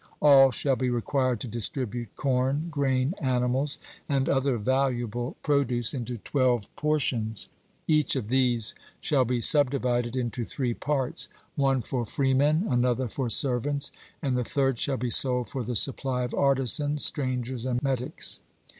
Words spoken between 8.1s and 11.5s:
of these shall be subdivided into three parts